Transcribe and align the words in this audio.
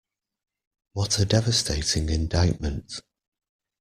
What 0.93 1.19
a 1.19 1.25
devastating 1.25 2.09
indictment. 2.09 3.03